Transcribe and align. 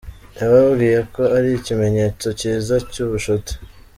Yababwiye 0.37 0.99
ko 1.13 1.21
ari 1.37 1.49
ikimenyetso 1.59 2.27
kiza 2.39 2.75
cy’ubucuti. 2.91 3.53